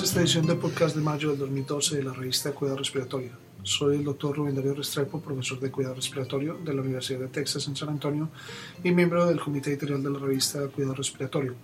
[0.00, 2.78] Bienvenidos a esta edición del podcast de mayo del 2012 de la revista de Cuidado
[2.78, 3.32] Respiratorio.
[3.62, 7.68] Soy el doctor Rubén Darío Restrepo, profesor de Cuidado Respiratorio de la Universidad de Texas
[7.68, 8.30] en San Antonio
[8.82, 11.54] y miembro del comité editorial de la revista Cuidado Respiratorio.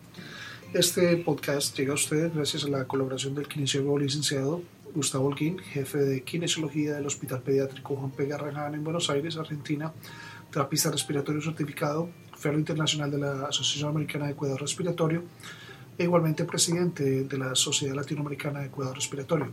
[0.74, 4.60] Este podcast llega a ustedes gracias a la colaboración del kinesiólogo licenciado
[4.94, 8.26] Gustavo Holguín, jefe de kinesiología del Hospital Pediátrico Juan P.
[8.26, 9.94] Garrahan en Buenos Aires, Argentina,
[10.52, 15.22] terapista respiratorio certificado, fellow internacional de la Asociación Americana de Cuidado Respiratorio
[15.98, 19.52] e igualmente presidente de la Sociedad Latinoamericana de Cuidado Respiratorio.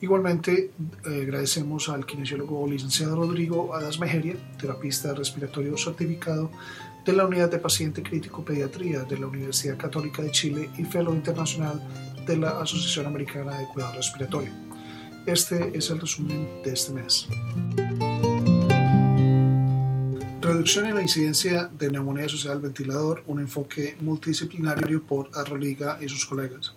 [0.00, 0.72] Igualmente
[1.06, 6.50] eh, agradecemos al kinesiólogo licenciado Rodrigo Adas Mejeria, terapista respiratorio certificado
[7.04, 11.14] de la Unidad de Paciente Crítico Pediatría de la Universidad Católica de Chile y fellow
[11.14, 11.82] internacional
[12.26, 14.50] de la Asociación Americana de Cuidado Respiratorio.
[15.26, 17.28] Este es el resumen de este mes.
[20.64, 26.24] Reducción en la incidencia de neumonía social ventilador, un enfoque multidisciplinario por Arroliga y sus
[26.24, 26.72] colegas.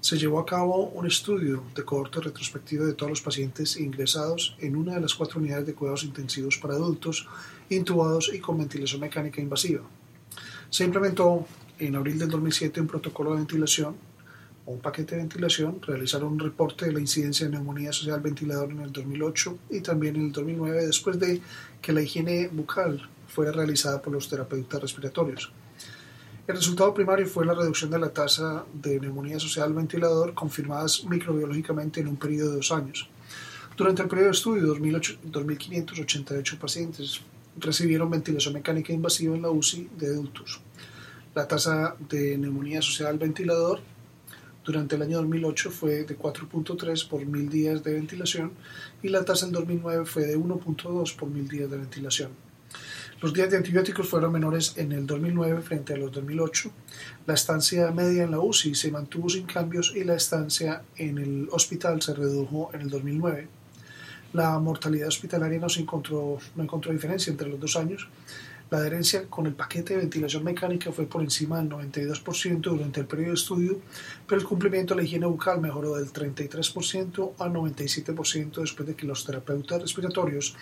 [0.00, 4.74] Se llevó a cabo un estudio de cohorte retrospectivo de todos los pacientes ingresados en
[4.74, 7.28] una de las cuatro unidades de cuidados intensivos para adultos,
[7.68, 9.82] intubados y con ventilación mecánica invasiva.
[10.70, 11.46] Se implementó
[11.78, 13.96] en abril del 2007 un protocolo de ventilación
[14.66, 18.80] un paquete de ventilación, realizaron un reporte de la incidencia de neumonía social ventilador en
[18.80, 21.40] el 2008 y también en el 2009 después de
[21.82, 25.52] que la higiene bucal fuera realizada por los terapeutas respiratorios.
[26.46, 32.00] El resultado primario fue la reducción de la tasa de neumonía social ventilador confirmadas microbiológicamente
[32.00, 33.08] en un periodo de dos años.
[33.76, 37.22] Durante el periodo de estudio, 2.588 pacientes
[37.56, 40.60] recibieron ventilación mecánica invasiva en la UCI de adultos.
[41.34, 43.80] La tasa de neumonía social ventilador
[44.64, 48.52] durante el año 2008 fue de 4.3 por mil días de ventilación
[49.02, 52.30] y la tasa en 2009 fue de 1.2 por mil días de ventilación.
[53.20, 56.70] Los días de antibióticos fueron menores en el 2009 frente a los 2008.
[57.26, 61.48] La estancia media en la UCI se mantuvo sin cambios y la estancia en el
[61.52, 63.48] hospital se redujo en el 2009.
[64.32, 68.08] La mortalidad hospitalaria no, se encontró, no encontró diferencia entre los dos años
[68.74, 73.06] la adherencia con el paquete de ventilación mecánica fue por encima del 92% durante el
[73.06, 73.80] periodo de estudio,
[74.26, 79.06] pero el cumplimiento de la higiene bucal mejoró del 33% al 97% después de que
[79.06, 80.56] los terapeutas respiratorios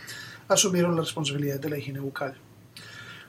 [0.47, 2.35] asumieron la responsabilidad de la higiene bucal.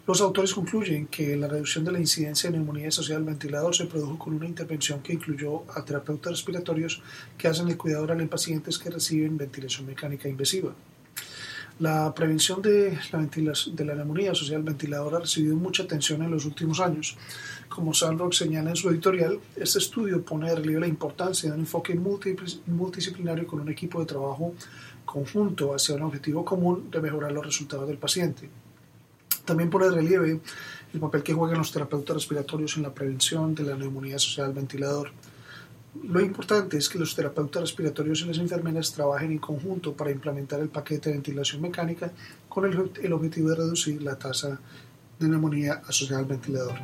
[0.05, 3.85] Los autores concluyen que la reducción de la incidencia de neumonía asociada al ventilador se
[3.85, 7.01] produjo con una intervención que incluyó a terapeutas respiratorios
[7.37, 10.75] que hacen el cuidado oral en pacientes que reciben ventilación mecánica invasiva.
[11.79, 17.17] La prevención de la, neumonía social ventilador ha recibido mucha atención en los últimos años.
[17.67, 21.61] Como Sandrock señala en su editorial, este estudio pone de relieve la importancia de un
[21.61, 24.53] enfoque multidisciplinario con un equipo de trabajo
[25.03, 28.49] conjunto hacia un objetivo común de mejorar los resultados del paciente.
[29.43, 30.39] También pone de relieve
[30.93, 35.11] el papel que juegan los terapeutas respiratorios en la prevención de la neumonía social ventilador.
[36.01, 40.59] Lo importante es que los terapeutas respiratorios y las enfermeras trabajen en conjunto para implementar
[40.59, 42.11] el paquete de ventilación mecánica
[42.49, 44.59] con el, objetivo de reducir la tasa
[45.19, 46.79] de neumonía asociada al ventilador.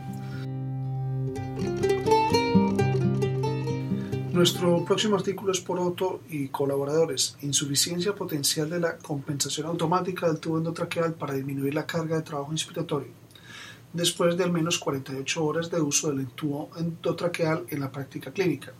[4.31, 7.35] Nuestro próximo artículo es por Otto y colaboradores.
[7.41, 12.51] Insuficiencia potencial de la compensación automática del tubo endotraqueal para disminuir la carga de trabajo
[12.51, 13.09] inspiratorio
[13.91, 18.71] después de al menos 48 horas de uso del tubo endotraqueal en la práctica clínica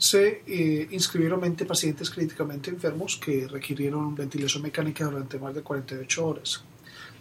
[0.00, 6.26] se eh, inscribieron 20 pacientes críticamente enfermos que requirieron ventilación mecánica durante más de 48
[6.26, 6.64] horas.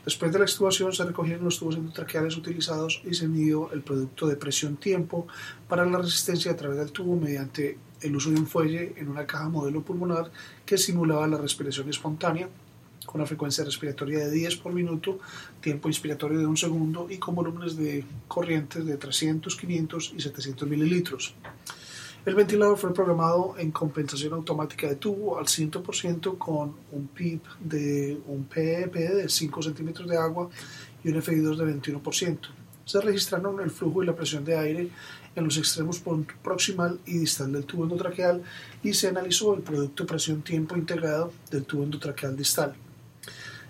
[0.05, 4.27] Después de la extubación se recogieron los tubos endotraqueales utilizados y se midió el producto
[4.27, 5.27] de presión-tiempo
[5.67, 9.27] para la resistencia a través del tubo mediante el uso de un fuelle en una
[9.27, 10.31] caja modelo pulmonar
[10.65, 12.47] que simulaba la respiración espontánea
[13.05, 15.19] con una frecuencia respiratoria de 10 por minuto,
[15.59, 20.69] tiempo inspiratorio de un segundo y con volúmenes de corrientes de 300, 500 y 700
[20.69, 21.35] mililitros.
[22.29, 28.21] El ventilador fue programado en compensación automática de tubo al 100% con un PIP de
[28.27, 30.47] un PEP de 5 centímetros de agua
[31.03, 32.37] y un FI2 de 21%.
[32.85, 34.89] Se registraron el flujo y la presión de aire
[35.35, 36.03] en los extremos
[36.43, 38.43] proximal y distal del tubo endotraqueal
[38.83, 42.75] y se analizó el producto presión-tiempo integrado del tubo endotraqueal distal.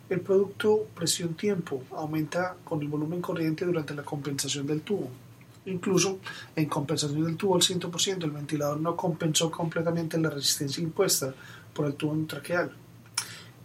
[0.09, 5.09] El producto presión-tiempo aumenta con el volumen corriente durante la compensación del tubo.
[5.69, 6.19] Incluso
[6.55, 11.33] en compensación del tubo al 100%, el ventilador no compensó completamente la resistencia impuesta
[11.73, 12.71] por el tubo endotraqueal.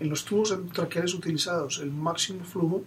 [0.01, 2.83] En los tubos endotraqueales utilizados, el máximo flujo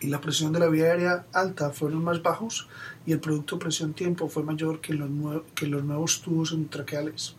[0.00, 2.68] y la presión de la vía aérea alta fueron más bajos
[3.06, 7.34] y el producto presión-tiempo fue mayor que en los, que los nuevos tubos endotraqueales.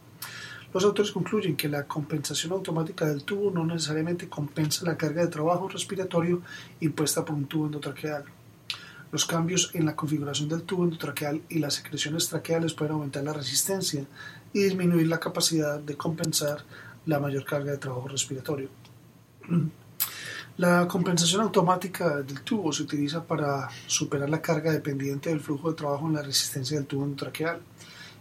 [0.74, 5.30] Los autores concluyen que la compensación automática del tubo no necesariamente compensa la carga de
[5.30, 6.42] trabajo respiratorio
[6.82, 8.26] impuesta por un tubo endotraqueal.
[9.12, 13.34] Los cambios en la configuración del tubo endotraqueal y las secreciones traqueales pueden aumentar la
[13.34, 14.06] resistencia
[14.54, 16.64] y disminuir la capacidad de compensar
[17.06, 18.70] la mayor carga de trabajo respiratorio.
[20.58, 25.76] La compensación automática del tubo se utiliza para superar la carga dependiente del flujo de
[25.76, 27.62] trabajo en la resistencia del tubo endotraqueal.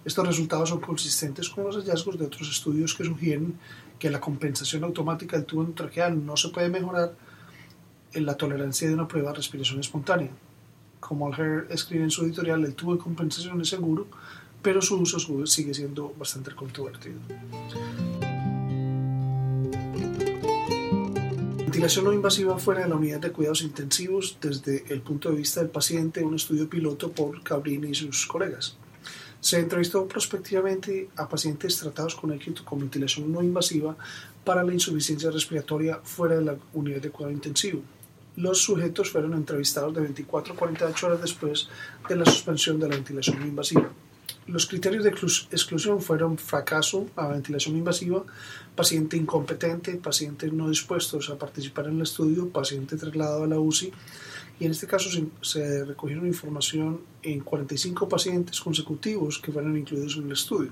[0.05, 3.59] Estos resultados son consistentes con los hallazgos de otros estudios que sugieren
[3.99, 7.15] que la compensación automática del tubo endotraqueal no se puede mejorar
[8.13, 10.29] en la tolerancia de una prueba de respiración espontánea.
[11.01, 14.07] Como Alher escribe en su editorial, el tubo de compensación es seguro,
[14.63, 17.19] pero su uso sigue siendo bastante controvertido.
[21.59, 25.61] Ventilación no invasiva fuera de la unidad de cuidados intensivos desde el punto de vista
[25.61, 28.77] del paciente, un estudio piloto por Cabrini y sus colegas.
[29.41, 33.95] Se entrevistó prospectivamente a pacientes tratados con éxito con ventilación no invasiva
[34.43, 37.83] para la insuficiencia respiratoria fuera de la unidad de cuidado intensivo.
[38.37, 41.69] Los sujetos fueron entrevistados de 24 a 48 horas después
[42.09, 43.91] de la suspensión de la ventilación invasiva.
[44.47, 48.25] Los criterios de exclusión fueron fracaso a ventilación invasiva,
[48.77, 53.93] paciente incompetente, pacientes no dispuestos a participar en el estudio, paciente trasladado a la UCI
[54.61, 55.11] y en este caso
[55.43, 60.71] se, recogieron información en 45 pacientes consecutivos que fueron incluidos en el estudio.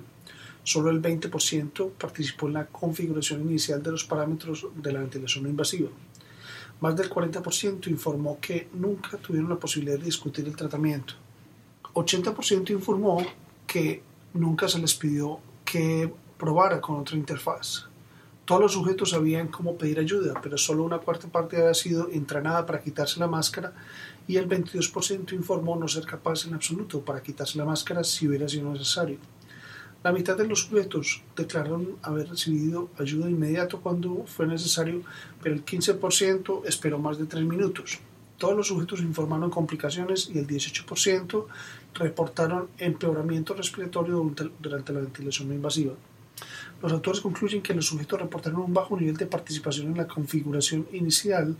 [0.62, 5.90] Solo el 20% participó en la configuración inicial de los parámetros de la ventilación invasiva.
[6.84, 11.14] Más del 40% informó que nunca tuvieron la posibilidad de discutir el tratamiento.
[11.94, 13.24] 80% informó
[13.66, 14.02] que
[14.34, 17.86] nunca se les pidió que probara con otra interfaz.
[18.44, 22.66] Todos los sujetos sabían cómo pedir ayuda, pero solo una cuarta parte había sido entrenada
[22.66, 23.72] para quitarse la máscara
[24.28, 28.46] y el 22% informó no ser capaz en absoluto para quitarse la máscara si hubiera
[28.46, 29.16] sido necesario.
[30.04, 35.00] La mitad de los sujetos declararon haber recibido ayuda inmediato cuando fue necesario,
[35.42, 38.00] pero el 15% esperó más de tres minutos.
[38.36, 41.46] Todos los sujetos informaron complicaciones y el 18%
[41.94, 44.30] reportaron empeoramiento respiratorio
[44.60, 45.94] durante la ventilación invasiva.
[46.82, 50.86] Los autores concluyen que los sujetos reportaron un bajo nivel de participación en la configuración
[50.92, 51.56] inicial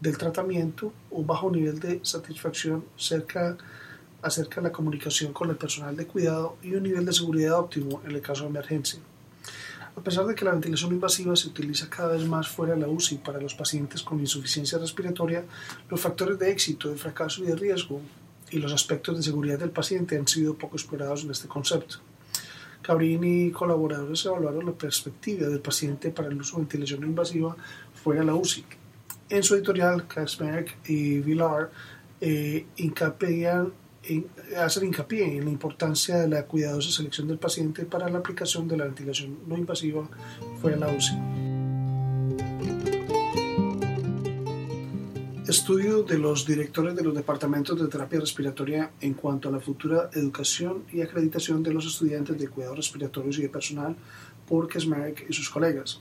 [0.00, 3.58] del tratamiento, un bajo nivel de satisfacción cerca,
[4.22, 8.00] acerca de la comunicación con el personal de cuidado y un nivel de seguridad óptimo
[8.04, 9.00] en el caso de emergencia.
[9.94, 12.88] A pesar de que la ventilación invasiva se utiliza cada vez más fuera de la
[12.88, 15.44] UCI para los pacientes con insuficiencia respiratoria,
[15.90, 18.00] los factores de éxito, de fracaso y de riesgo
[18.50, 21.96] y los aspectos de seguridad del paciente han sido poco explorados en este concepto.
[22.80, 27.56] Cabrini y colaboradores evaluaron la perspectiva del paciente para el uso de ventilación invasiva
[28.02, 28.64] fuera de la UCI.
[29.28, 31.70] En su editorial, Kasmerk y Villar
[32.20, 32.66] eh,
[34.56, 38.76] hacen hincapié en la importancia de la cuidadosa selección del paciente para la aplicación de
[38.76, 40.08] la ventilación no invasiva
[40.60, 41.52] fuera de la UCI.
[45.48, 50.08] Estudio de los directores de los departamentos de terapia respiratoria en cuanto a la futura
[50.14, 53.94] educación y acreditación de los estudiantes de cuidados respiratorios y de personal
[54.48, 56.00] por Kesmarek y sus colegas.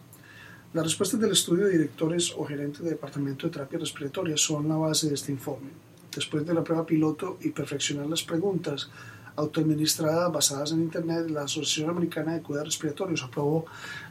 [0.74, 4.77] Las respuestas del estudio de directores o gerentes de departamento de terapia respiratoria son la
[4.77, 5.91] base de este informe.
[6.13, 8.90] Después de la prueba piloto y perfeccionar las preguntas
[9.36, 13.66] autoadministradas basadas en Internet, la Asociación Americana de Cuidados Respiratorios aprobó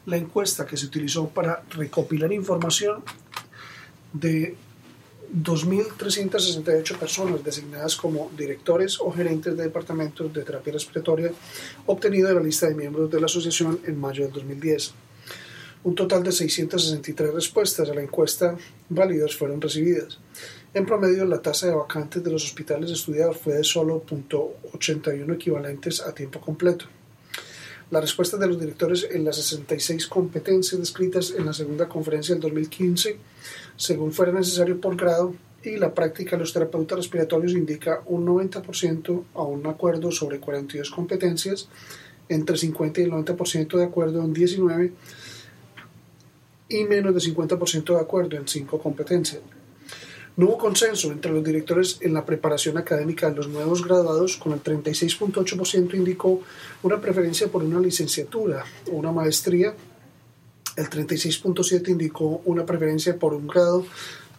[0.06, 3.02] la encuesta que se utilizó para recopilar información
[4.12, 4.56] de
[5.32, 11.30] 2.368 personas designadas como directores o gerentes de departamentos de terapia respiratoria
[11.86, 14.94] obtenido de la lista de miembros de la asociación en mayo del 2010.
[15.82, 18.54] Un total de 663 respuestas a la encuesta
[18.90, 20.18] válidas fueron recibidas.
[20.74, 26.02] En promedio, la tasa de vacantes de los hospitales estudiados fue de solo 0.81 equivalentes
[26.02, 26.84] a tiempo completo.
[27.90, 32.42] La respuesta de los directores en las 66 competencias descritas en la segunda conferencia del
[32.42, 33.16] 2015,
[33.76, 35.34] según fuera necesario por grado,
[35.64, 40.90] y la práctica de los terapeutas respiratorios indica un 90% a un acuerdo sobre 42
[40.90, 41.68] competencias,
[42.28, 44.92] entre 50 y el 90% de acuerdo en 19
[46.70, 49.42] y menos de 50% de acuerdo en 5 competencias.
[50.36, 54.52] No hubo consenso entre los directores en la preparación académica de los nuevos graduados, con
[54.52, 56.40] el 36.8% indicó
[56.82, 59.74] una preferencia por una licenciatura o una maestría,
[60.76, 63.84] el 36.7% indicó una preferencia por un grado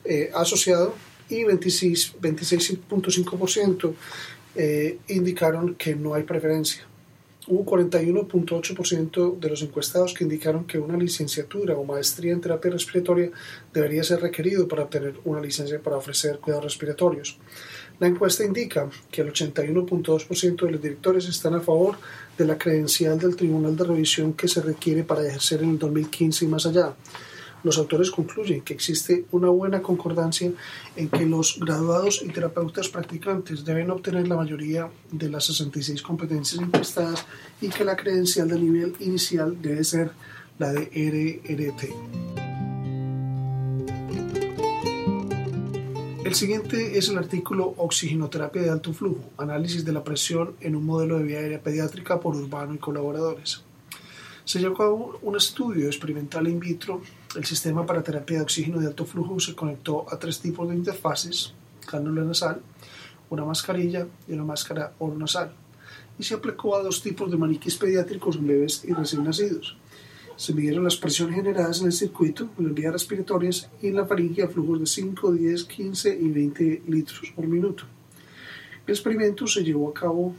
[0.05, 0.95] eh, asociado
[1.29, 3.93] y 26.5%
[4.55, 6.88] eh, indicaron que no hay preferencia
[7.51, 13.29] hubo 41.8% de los encuestados que indicaron que una licenciatura o maestría en terapia respiratoria
[13.74, 17.38] debería ser requerido para obtener una licencia para ofrecer cuidados respiratorios.
[18.00, 21.98] La encuesta indica que el 81.2% de los directores están a favor
[22.38, 26.46] de la credencial del Tribunal de Revisión que se requiere para ejercer en el 2015
[26.46, 26.96] y más allá.
[27.63, 30.51] Los autores concluyen que existe una buena concordancia
[30.95, 36.61] en que los graduados y terapeutas practicantes deben obtener la mayoría de las 66 competencias
[36.61, 37.25] encuestadas
[37.61, 40.11] y que la credencial de nivel inicial debe ser
[40.57, 42.41] la de RRT.
[46.31, 50.85] El siguiente es el artículo Oxigenoterapia de alto flujo, análisis de la presión en un
[50.85, 53.63] modelo de vía aérea pediátrica por Urbano y colaboradores.
[54.45, 57.01] Se llevó a cabo un estudio experimental in vitro.
[57.33, 60.75] El sistema para terapia de oxígeno de alto flujo se conectó a tres tipos de
[60.75, 61.53] interfaces,
[61.89, 62.61] cánula nasal,
[63.29, 65.53] una mascarilla y una máscara oronasal,
[66.19, 69.77] y se aplicó a dos tipos de maniquís pediátricos leves y recién nacidos.
[70.35, 74.05] Se midieron las presiones generadas en el circuito, en las vías respiratorias y en la
[74.05, 77.85] faringe a flujos de 5, 10, 15 y 20 litros por minuto.
[78.85, 80.35] El experimento se llevó a cabo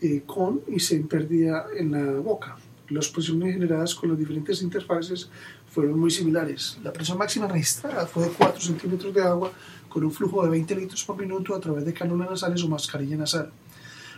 [0.00, 2.56] eh, con y sin pérdida en la boca.
[2.90, 5.28] Las presiones generadas con las diferentes interfaces
[5.70, 6.78] fueron muy similares.
[6.82, 9.52] La presión máxima registrada fue de 4 centímetros de agua
[9.90, 13.16] con un flujo de 20 litros por minuto a través de cánulas nasales o mascarilla
[13.16, 13.50] nasal.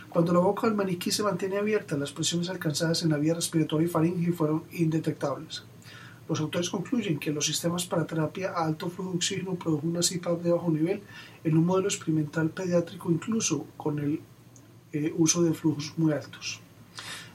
[0.09, 3.87] Cuando la boca del maniquí se mantiene abierta, las presiones alcanzadas en la vía respiratoria
[3.87, 5.63] y faringe fueron indetectables.
[6.29, 9.99] Los autores concluyen que los sistemas para terapia a alto flujo de oxígeno produjo una
[9.99, 11.01] CPAP de bajo nivel
[11.43, 14.21] en un modelo experimental pediátrico incluso con el
[14.93, 16.61] eh, uso de flujos muy altos.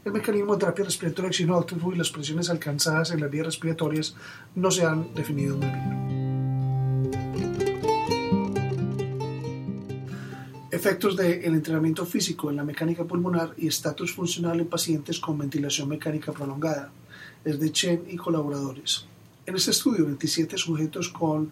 [0.07, 1.37] El mecanismo de terapia respiratoria de
[1.67, 4.15] flujo y las presiones alcanzadas en las vías respiratorias
[4.55, 7.11] no se han definido muy bien.
[10.71, 15.89] Efectos del entrenamiento físico en la mecánica pulmonar y estatus funcional en pacientes con ventilación
[15.89, 16.93] mecánica prolongada.
[17.45, 19.07] Es de Chen y colaboradores.
[19.45, 21.51] En este estudio, 27 sujetos con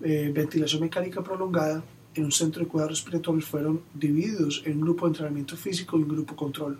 [0.00, 1.84] eh, ventilación mecánica prolongada
[2.14, 6.02] en un centro de cuidados respiratorios fueron divididos en un grupo de entrenamiento físico y
[6.04, 6.78] un grupo control.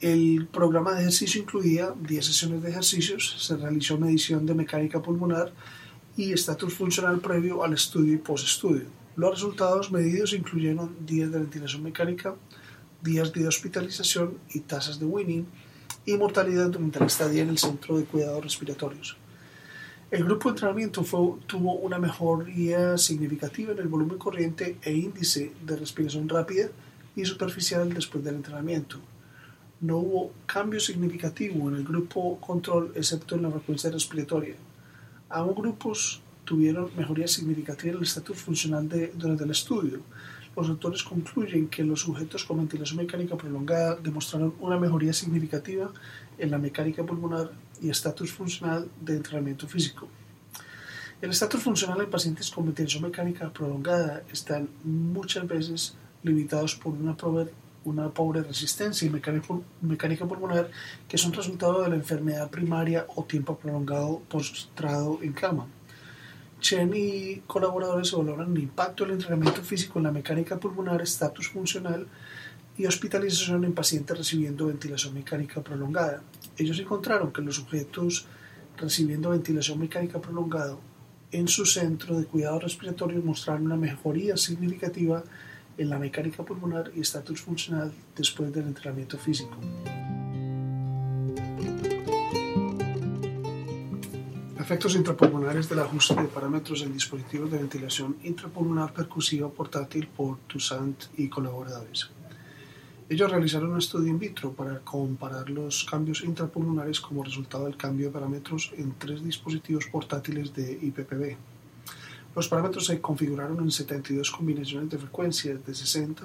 [0.00, 5.52] El programa de ejercicio incluía 10 sesiones de ejercicios, se realizó medición de mecánica pulmonar
[6.16, 8.86] y estatus funcional previo al estudio y postestudio.
[9.16, 12.34] Los resultados medidos incluyeron días de ventilación mecánica,
[13.02, 15.44] días de hospitalización y tasas de winning
[16.06, 19.18] y mortalidad durante la estadía en el centro de cuidados respiratorios.
[20.10, 21.04] El grupo de entrenamiento
[21.46, 26.70] tuvo una mejoría significativa en el volumen corriente e índice de respiración rápida
[27.14, 28.98] y superficial después del entrenamiento
[29.80, 34.54] no hubo cambio significativo en el grupo control excepto en la frecuencia respiratoria.
[35.30, 40.00] Ambos grupos tuvieron mejoría significativa en el estatus funcional durante el estudio.
[40.56, 45.90] Los autores concluyen que los sujetos con ventilación mecánica prolongada demostraron una mejoría significativa
[46.36, 50.08] en la mecánica pulmonar y estatus funcional de entrenamiento físico.
[51.22, 57.16] El estatus funcional en pacientes con ventilación mecánica prolongada están muchas veces limitados por una
[57.84, 59.10] una pobre resistencia y
[59.82, 60.70] mecánica pulmonar
[61.08, 65.66] que son resultado de la enfermedad primaria o tiempo prolongado postrado en cama.
[66.60, 72.06] Chen y colaboradores evaluaron el impacto del entrenamiento físico en la mecánica pulmonar, estatus funcional
[72.76, 76.22] y hospitalización en pacientes recibiendo ventilación mecánica prolongada.
[76.58, 78.26] Ellos encontraron que los sujetos
[78.76, 80.76] recibiendo ventilación mecánica prolongada
[81.32, 85.22] en su centro de cuidado respiratorio mostraron una mejoría significativa
[85.80, 89.56] en la mecánica pulmonar y estatus funcional después del entrenamiento físico.
[94.58, 101.04] Efectos intrapulmonares del ajuste de parámetros en dispositivos de ventilación intrapulmonar percusiva portátil por Toussaint
[101.16, 102.10] y colaboradores.
[103.08, 108.06] Ellos realizaron un estudio in vitro para comparar los cambios intrapulmonares como resultado del cambio
[108.06, 111.36] de parámetros en tres dispositivos portátiles de IPPB.
[112.34, 116.22] Los parámetros se configuraron en 72 combinaciones de frecuencias de 60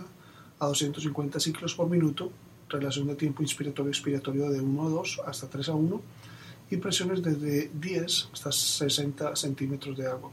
[0.59, 2.31] a 250 ciclos por minuto,
[2.69, 6.01] relación de tiempo inspiratorio-expiratorio de 1 a 2 hasta 3 a 1
[6.71, 10.31] y presiones desde 10 hasta 60 centímetros de agua.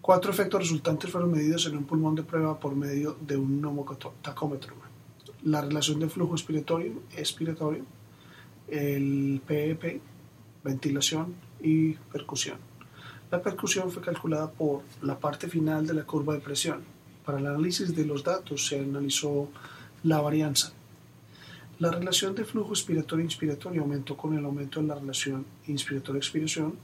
[0.00, 4.74] Cuatro efectos resultantes fueron medidos en un pulmón de prueba por medio de un neumotacómetro.
[5.44, 7.84] La relación de flujo expiratorio, expiratorio
[8.68, 10.00] el PEP, e
[10.62, 12.69] ventilación y percusión.
[13.30, 16.82] La percusión fue calculada por la parte final de la curva de presión.
[17.24, 19.48] Para el análisis de los datos se analizó
[20.02, 20.72] la varianza.
[21.78, 26.74] La relación de flujo expiratorio-inspiratorio aumentó con el aumento de la relación inspiratorio-expiración.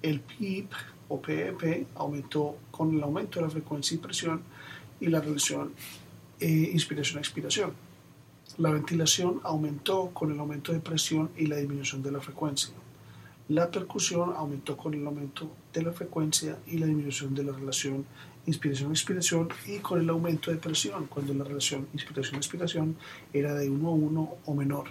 [0.00, 0.72] El PIP
[1.08, 4.42] o PEP aumentó con el aumento de la frecuencia y presión
[5.00, 5.72] y la relación
[6.40, 7.72] eh, inspiración-expiración.
[8.56, 12.72] La ventilación aumentó con el aumento de presión y la disminución de la frecuencia.
[13.48, 18.06] La percusión aumentó con el aumento de la frecuencia y la disminución de la relación
[18.46, 22.96] inspiración-expiración y con el aumento de presión cuando la relación inspiración-expiración
[23.34, 24.86] era de 1 a 1 o menor.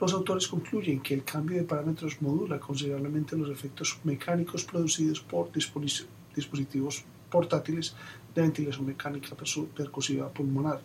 [0.00, 5.50] Los autores concluyen que el cambio de parámetros modula considerablemente los efectos mecánicos producidos por
[5.50, 7.96] dispositivos portátiles
[8.32, 9.34] de ventilación mecánica
[9.74, 10.80] percusiva pulmonar.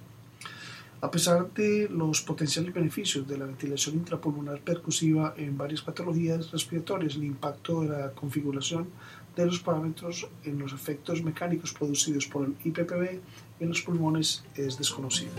[1.03, 7.15] A pesar de los potenciales beneficios de la ventilación intrapulmonar percusiva en varias patologías respiratorias,
[7.15, 8.87] el impacto de la configuración
[9.35, 13.19] de los parámetros en los efectos mecánicos producidos por el IPPB
[13.59, 15.33] en los pulmones es desconocido.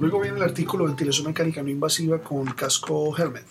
[0.00, 3.46] Luego viene el artículo Ventilación mecánica no invasiva con casco helmet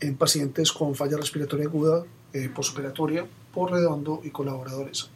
[0.00, 5.10] en pacientes con falla respiratoria aguda eh, postoperatoria por Redondo y colaboradores.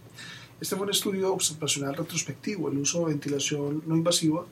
[0.61, 2.69] Este fue un estudio observacional retrospectivo.
[2.69, 4.45] El uso de ventilación no invasiva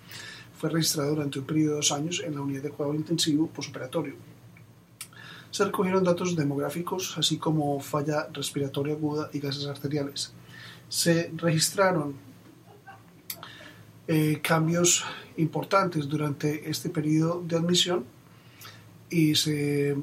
[0.57, 4.15] fue registrado durante un periodo de dos años en la unidad de cuidado intensivo postoperatorio.
[5.51, 10.33] Se recogieron datos demográficos, así como falla respiratoria aguda y gases arteriales.
[10.89, 12.15] Se registraron
[14.07, 15.05] eh, cambios
[15.37, 18.05] importantes durante este periodo de admisión
[19.11, 19.97] y se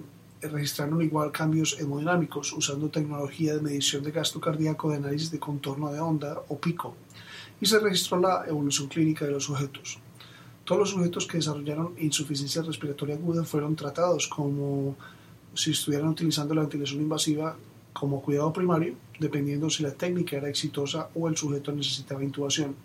[0.49, 5.91] registraron igual cambios hemodinámicos usando tecnología de medición de gasto cardíaco de análisis de contorno
[5.91, 6.95] de onda o pico
[7.59, 9.99] y se registró la evolución clínica de los sujetos.
[10.65, 14.95] Todos los sujetos que desarrollaron insuficiencia respiratoria aguda fueron tratados como
[15.53, 17.55] si estuvieran utilizando la ventilación invasiva
[17.91, 22.75] como cuidado primario, dependiendo si la técnica era exitosa o el sujeto necesitaba intubación.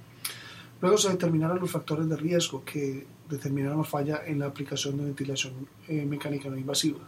[0.80, 5.04] Luego se determinaron los factores de riesgo que determinaron la falla en la aplicación de
[5.04, 5.54] ventilación
[5.88, 7.00] eh, mecánica no invasiva.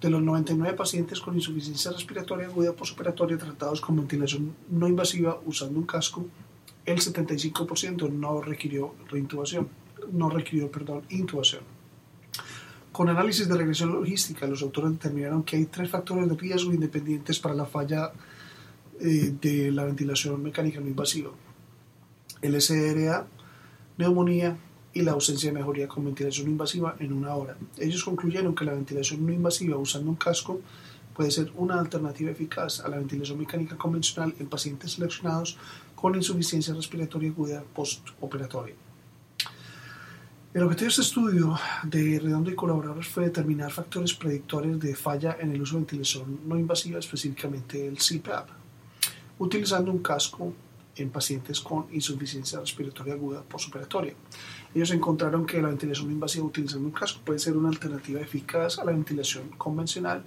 [0.00, 5.78] De los 99 pacientes con insuficiencia respiratoria aguda postoperatoria tratados con ventilación no invasiva usando
[5.78, 6.26] un casco,
[6.86, 9.68] el 75% no requirió reintubación,
[10.12, 11.62] no requirió, perdón, intubación.
[12.92, 17.38] Con análisis de regresión logística, los autores determinaron que hay tres factores de riesgo independientes
[17.38, 18.10] para la falla
[19.00, 21.30] eh, de la ventilación mecánica no invasiva.
[22.42, 23.26] El SRA,
[23.98, 24.56] neumonía,
[24.92, 27.56] y la ausencia de mejoría con ventilación invasiva en una hora.
[27.78, 30.60] Ellos concluyeron que la ventilación no invasiva usando un casco
[31.14, 35.58] puede ser una alternativa eficaz a la ventilación mecánica convencional en pacientes seleccionados
[35.94, 38.74] con insuficiencia respiratoria aguda postoperatoria.
[40.52, 45.36] El objetivo de este estudio de Redondo y colaboradores fue determinar factores predictores de falla
[45.38, 48.48] en el uso de ventilación no invasiva, específicamente el CPAP,
[49.38, 50.52] utilizando un casco
[50.96, 54.14] en pacientes con insuficiencia respiratoria aguda postoperatoria.
[54.74, 58.84] Ellos encontraron que la ventilación invasiva utilizando un casco puede ser una alternativa eficaz a
[58.84, 60.22] la ventilación convencional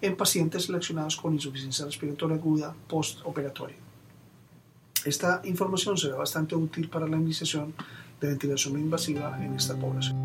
[0.00, 3.76] en pacientes seleccionados con insuficiencia respiratoria aguda postoperatoria.
[5.04, 7.74] Esta información será bastante útil para la iniciación
[8.20, 10.16] de ventilación invasiva en esta población.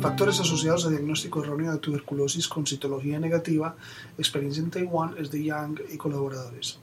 [0.00, 3.76] Factores asociados a diagnóstico erróneo de tuberculosis con citología negativa,
[4.16, 6.78] experiencia en Taiwán es de Yang y colaboradores.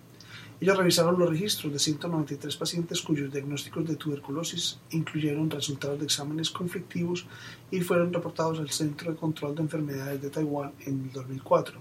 [0.60, 6.50] Ellos revisaron los registros de 193 pacientes cuyos diagnósticos de tuberculosis incluyeron resultados de exámenes
[6.50, 7.28] conflictivos
[7.70, 11.80] y fueron reportados al Centro de Control de Enfermedades de Taiwán en 2004.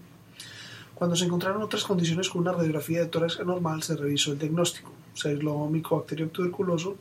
[0.94, 4.92] Cuando se encontraron otras condiciones con una radiografía de tórax anormal, se revisó el diagnóstico.
[5.14, 6.96] Se aisló micobacterio tuberculoso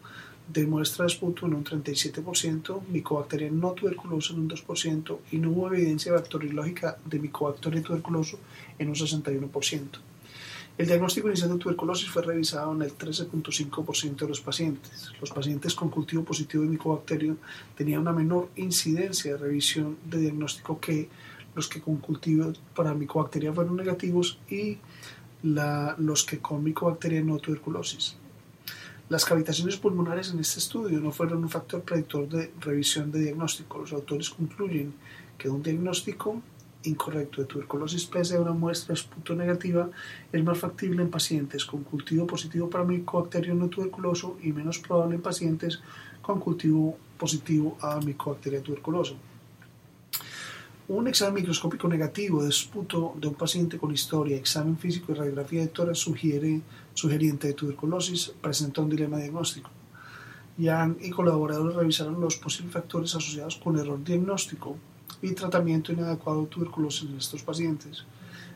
[0.47, 5.67] de muestra esputo en un 37%, micobacteria no tuberculosa en un 2% y no hubo
[5.67, 8.39] evidencia bacteriológica de micobacteria tuberculoso
[8.79, 9.99] en un 61%.
[10.77, 15.09] El diagnóstico inicial de tuberculosis fue revisado en el 13.5% de los pacientes.
[15.21, 17.37] Los pacientes con cultivo positivo de micobacterio
[17.77, 21.07] tenían una menor incidencia de revisión de diagnóstico que
[21.55, 24.77] los que con cultivo para micobacteria fueron negativos y
[25.43, 28.17] los que con micobacteria no tuberculosis.
[29.07, 33.77] Las cavitaciones pulmonares en este estudio no fueron un factor predictor de revisión de diagnóstico.
[33.77, 34.93] Los autores concluyen
[35.37, 36.41] que un diagnóstico
[36.85, 39.89] incorrecto de tuberculosis pese a una muestra esputo negativa
[40.31, 45.15] es más factible en pacientes con cultivo positivo para micobacterio no tuberculoso y menos probable
[45.15, 45.81] en pacientes
[46.21, 49.15] con cultivo positivo a micobacteria tuberculoso.
[50.87, 55.61] Un examen microscópico negativo de esputo de un paciente con historia, examen físico y radiografía
[55.61, 56.61] de tórax sugiere,
[56.93, 59.71] sugeriente de tuberculosis presenta un dilema diagnóstico.
[60.57, 64.77] Yang y colaboradores revisaron los posibles factores asociados con error diagnóstico
[65.21, 68.05] y tratamiento inadecuado de tuberculosis en estos pacientes.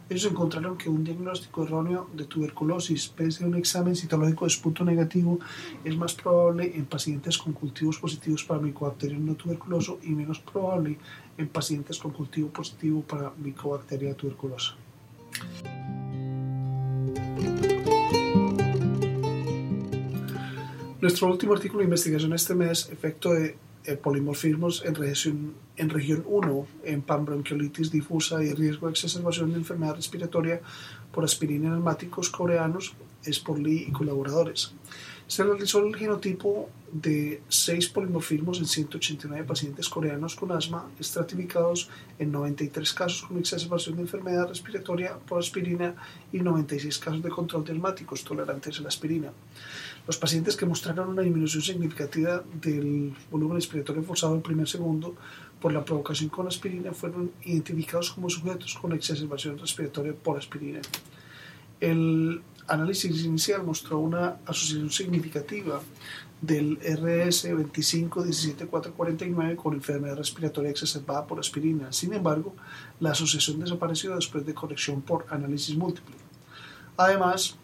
[0.09, 4.83] Ellos encontraron que un diagnóstico erróneo de tuberculosis pese a un examen citológico de esputo
[4.83, 5.39] negativo
[5.83, 10.97] es más probable en pacientes con cultivos positivos para micobacterio no tuberculoso y menos probable
[11.37, 14.75] en pacientes con cultivo positivo para micobacteria tuberculosa.
[21.01, 26.23] Nuestro último artículo de investigación este mes, efecto de eh, polimorfismos en región, en región
[26.27, 30.61] 1 en panbronquiolitis difusa y riesgo de exacerbación de enfermedad respiratoria
[31.11, 34.73] por aspirina en asmáticos coreanos es por Lee y colaboradores.
[35.27, 41.87] Se realizó el genotipo de seis polimorfismos en 189 pacientes coreanos con asma, estratificados
[42.17, 45.93] en 93 casos con exacerbación de enfermedad respiratoria por aspirina
[46.31, 49.31] y 96 casos de control de asmáticos tolerantes a la aspirina.
[50.09, 55.15] Los pacientes que mostraron una disminución significativa del volumen respiratorio forzado en primer segundo
[55.61, 60.81] por la provocación con aspirina fueron identificados como sujetos con exacerbación respiratoria por aspirina.
[61.79, 65.79] El análisis inicial mostró una asociación significativa
[66.41, 71.93] del RS 2517449 con enfermedad respiratoria exacerbada por aspirina.
[71.93, 72.55] Sin embargo,
[72.99, 76.15] la asociación desapareció después de corrección por análisis múltiple.
[76.97, 77.59] Además,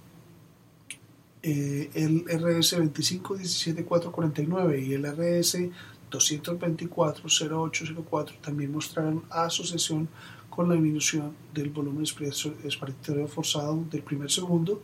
[1.47, 5.69] eh, el RS 2517449 y el RS
[6.09, 10.09] 2240804 también mostraron asociación
[10.49, 14.81] con la disminución del volumen respiratorio forzado del primer segundo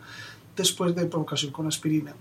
[0.56, 2.14] después de provocación con aspirina.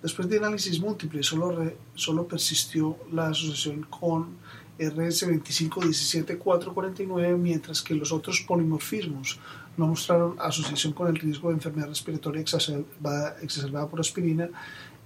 [0.00, 4.38] Después de análisis múltiple, solo, solo persistió la asociación con
[4.78, 9.38] RS2517449, mientras que los otros polimorfismos
[9.80, 14.50] no mostraron asociación con el riesgo de enfermedad respiratoria exacerbada, exacerbada por aspirina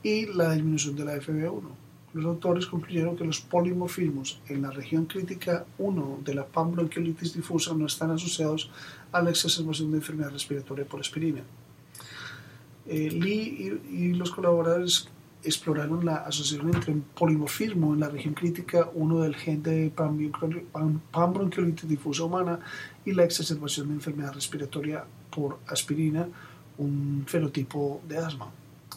[0.02, 1.62] y la disminución de la FB1.
[2.14, 7.72] Los autores concluyeron que los polimorfismos en la región crítica 1 de la panbronquiolitis difusa
[7.72, 8.68] no están asociados
[9.12, 11.42] a la exacerbación de enfermedad respiratoria por aspirina.
[12.86, 15.08] Eh, Lee y, los colaboradores
[15.44, 19.92] exploraron la asociación entre el polimorfismo en la región crítica 1 del gen de
[21.12, 22.58] panbronquiolitis difusa humana
[23.04, 26.28] y la exacerbación de enfermedad respiratoria por aspirina,
[26.78, 28.50] un fenotipo de asma.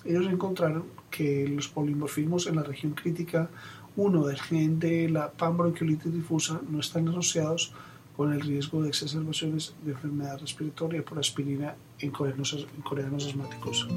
[0.05, 3.49] Ellos encontraron que los polimorfismos en la región crítica
[3.95, 7.73] 1 del gen de la panbronquiolitis difusa no están asociados
[8.15, 13.87] con el riesgo de exacerbaciones de enfermedad respiratoria por aspirina en coreanos, en coreanos asmáticos.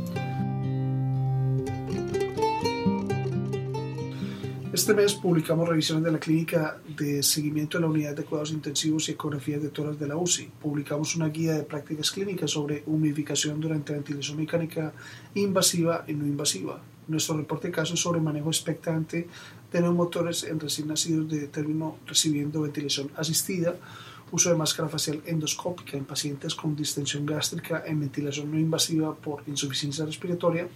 [4.80, 9.06] Este mes publicamos revisiones de la clínica de seguimiento de la unidad de cuidados intensivos
[9.06, 10.50] y ecografías de toras de la UCI.
[10.58, 14.94] Publicamos una guía de prácticas clínicas sobre humidificación durante ventilación mecánica
[15.34, 16.80] invasiva y no invasiva.
[17.08, 19.28] Nuestro reporte de casos sobre manejo expectante
[19.70, 23.76] de neumotores en recién nacidos de término recibiendo ventilación asistida,
[24.32, 29.42] uso de máscara facial endoscópica en pacientes con distensión gástrica en ventilación no invasiva por
[29.46, 30.68] insuficiencia respiratoria,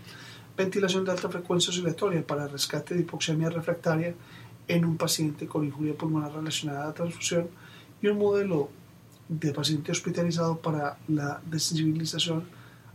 [0.57, 4.15] ventilación de alta frecuencia oscilatoria para rescate de hipoxemia refractaria
[4.69, 7.49] en un paciente con injuria pulmonar relacionada a transfusión
[8.01, 8.71] y un modelo
[9.29, 12.45] de paciente hospitalizado para la desensibilización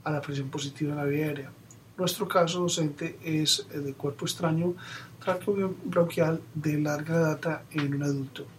[0.04, 1.52] a la presión positiva en la vía aérea.
[1.98, 4.76] Nuestro caso docente es de cuerpo extraño
[5.84, 8.59] bronquial de larga data en un adulto.